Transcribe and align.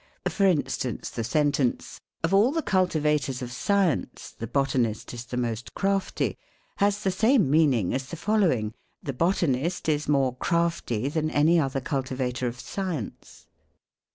For 0.27 0.47
instance; 0.47 1.11
the 1.11 1.23
sentence," 1.23 2.01
Of 2.23 2.33
all 2.33 2.51
the 2.51 2.63
cultivators 2.63 3.43
of 3.43 3.51
science, 3.51 4.33
the 4.35 4.47
botanist 4.47 5.13
is 5.13 5.25
the 5.25 5.37
most 5.37 5.75
crafty," 5.75 6.39
has 6.77 7.03
the 7.03 7.11
same 7.11 7.47
meaning 7.51 7.93
as 7.93 8.07
the 8.07 8.15
following: 8.15 8.73
"The 9.03 9.13
botan 9.13 9.55
ist 9.55 9.87
is 9.87 10.09
more 10.09 10.35
crafty 10.35 11.07
than 11.07 11.29
any 11.29 11.59
other 11.59 11.81
cultivator 11.81 12.47
of 12.47 12.59
science." 12.59 13.45